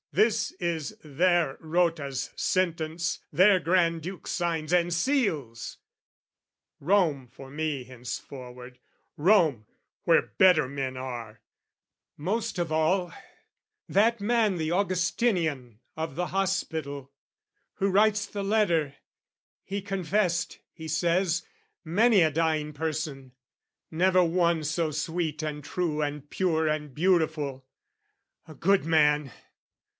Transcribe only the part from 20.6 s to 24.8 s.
he says, Many a dying person, never one